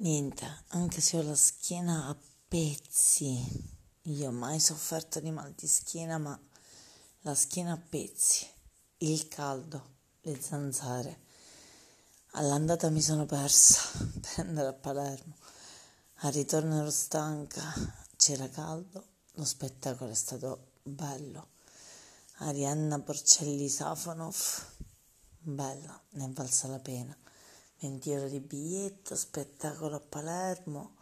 [0.00, 3.44] Niente, anche se ho la schiena a pezzi,
[4.02, 6.40] io ho mai sofferto di mal di schiena, ma
[7.22, 8.46] la schiena a pezzi,
[8.98, 11.18] il caldo, le zanzare.
[12.34, 13.80] All'andata mi sono persa
[14.22, 15.34] per andare a Palermo,
[16.18, 17.74] al ritorno ero stanca,
[18.14, 21.48] c'era caldo, lo spettacolo è stato bello.
[22.36, 24.64] Arianna Porcelli Safonov,
[25.40, 27.16] bella, ne è valsa la pena.
[27.80, 30.96] 20 euro di biglietto, spettacolo a Palermo,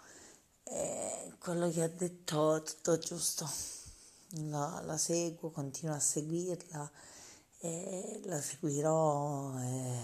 [0.65, 3.49] e quello che ha detto tutto giusto,
[4.49, 6.91] la, la seguo, continuo a seguirla
[7.61, 10.01] e la seguirò e,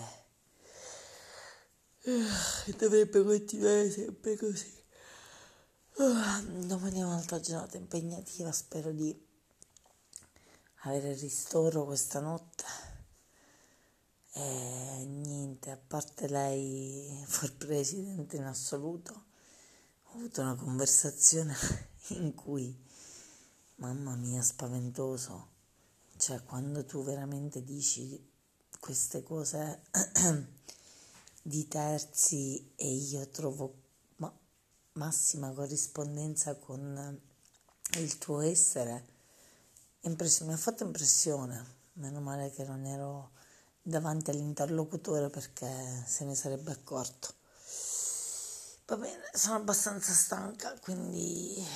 [2.05, 4.81] e dovrebbe continuare sempre così.
[5.95, 9.15] Domani è un'altra giornata impegnativa, spero di
[10.85, 12.92] avere ristoro questa notte
[14.35, 19.13] e niente, a parte lei, for president in assoluto,
[20.05, 21.55] ho avuto una conversazione
[22.09, 22.75] in cui,
[23.77, 25.49] mamma mia, spaventoso,
[26.17, 28.31] cioè quando tu veramente dici
[28.81, 29.83] queste cose
[31.43, 33.75] di terzi e io trovo
[34.17, 34.33] ma,
[34.95, 37.21] massima corrispondenza con
[37.99, 39.11] il tuo essere,
[40.01, 43.33] mi ha fatto impressione, meno male che non ero
[43.83, 47.35] davanti all'interlocutore perché se ne sarebbe accorto.
[48.87, 51.67] Va bene, sono abbastanza stanca, quindi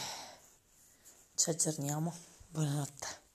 [1.34, 2.14] ci aggiorniamo.
[2.48, 3.25] Buonanotte.